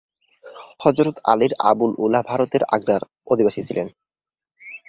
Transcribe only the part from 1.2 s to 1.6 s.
আমীর